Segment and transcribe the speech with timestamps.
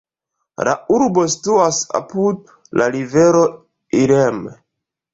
[0.67, 3.47] La urbo situas apud la rivero
[4.03, 4.47] Ilm.